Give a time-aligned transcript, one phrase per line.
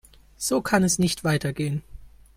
[0.35, 1.83] So kann es nicht weitergehen.